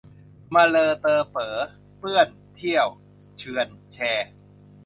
[0.53, 1.57] มะเลอเตอเป๋อ
[1.97, 2.87] เปื้อนเที่ยว
[3.37, 3.97] เชือนแช